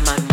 my 0.00 0.12
mind. 0.12 0.27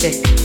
Stick. 0.00 0.39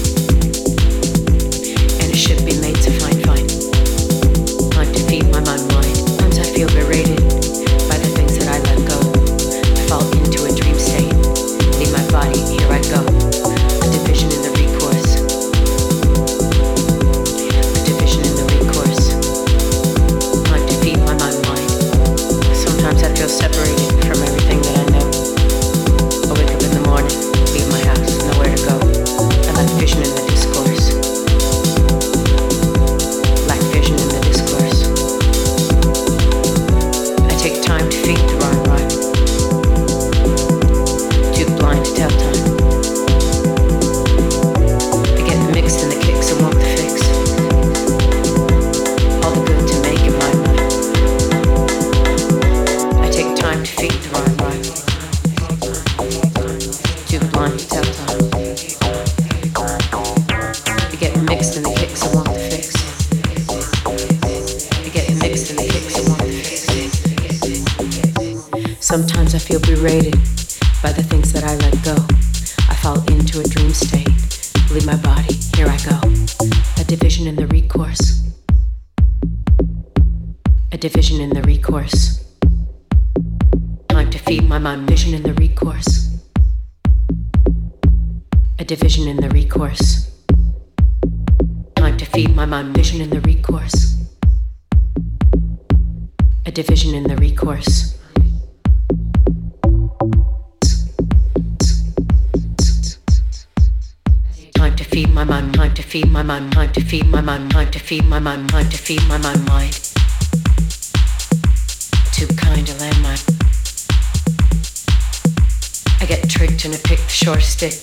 short 117.26 117.42
stick, 117.42 117.74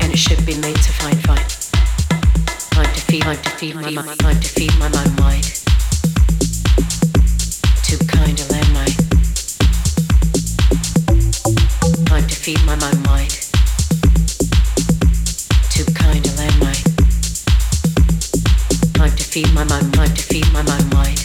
and 0.00 0.12
it 0.12 0.18
should 0.18 0.44
be 0.44 0.58
made 0.58 0.74
to 0.74 0.92
find 0.92 1.22
find. 1.22 1.38
Time 2.72 2.92
to 2.92 3.00
feed, 3.00 3.22
time 3.22 3.36
to 3.36 3.50
feed 3.50 3.76
my, 3.76 3.90
mind, 3.90 4.18
time 4.18 4.40
to 4.40 4.48
feed 4.48 4.76
my, 4.80 4.88
mind, 4.88 5.16
mind. 5.20 5.44
Too 7.86 7.98
kind 8.08 8.40
a 8.40 8.44
landmine. 8.50 8.96
Time 12.06 12.26
to 12.26 12.34
feed 12.34 12.60
my, 12.66 12.74
mind, 12.74 13.06
mind. 13.06 13.30
Too 15.70 15.84
kind 15.94 16.26
a 16.26 16.32
landmine. 16.40 16.82
Time 18.94 19.14
to 19.16 19.22
feed 19.22 19.54
my, 19.54 19.62
mind, 19.62 19.94
time 19.94 20.12
to 20.12 20.22
feed 20.24 20.52
my, 20.52 20.62
my 20.62 20.82
mind. 20.92 21.21